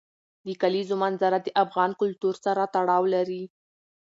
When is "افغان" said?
1.63-1.91